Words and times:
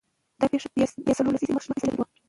دا 0.39 0.45
پېښه 0.51 0.67
درې 0.71 0.85
یا 1.09 1.13
څلور 1.17 1.31
لسیزې 1.33 1.53
مخکې 1.55 1.79
شوې 1.81 1.95
وه. 1.97 2.05